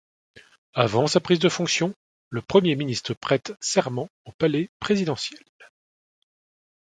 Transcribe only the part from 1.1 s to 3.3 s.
prise de fonction, le Premier ministre